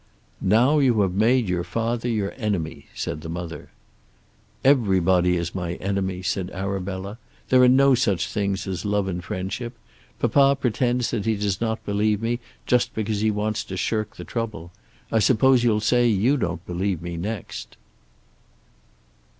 [0.41, 3.69] "Now you have made your father your enemy," said the mother.
[4.65, 7.19] "Everybody is my enemy," said Arabella.
[7.49, 9.73] "There are no such things as love and friendship.
[10.17, 14.23] Papa pretends that he does not believe me, just because he wants to shirk the
[14.23, 14.71] trouble.
[15.11, 17.77] I suppose you'll say you don't believe me next."